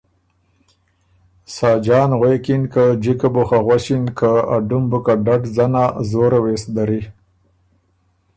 ساجان 1.55 2.09
غوېکِن 2.19 2.63
که 2.73 2.83
جِکه 3.01 3.29
بو 3.33 3.43
خه 3.47 3.59
غؤݭِن 3.65 4.03
که 4.17 4.31
ا 4.55 4.57
ډُم 4.67 4.83
بُو 4.89 4.99
که 5.05 5.13
ډډ 5.25 5.43
ځنا 5.55 5.85
زوره 6.09 6.39
وې 6.43 6.55
سو 6.61 6.69
دَرِی۔ 6.75 7.01